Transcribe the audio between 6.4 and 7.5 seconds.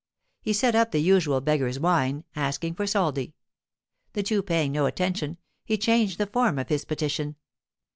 of his petition.